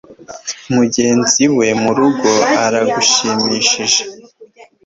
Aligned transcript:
Mugenzi 0.73 1.43
we 1.57 1.67
murugo 1.81 2.31
aragushimishije 2.63 4.01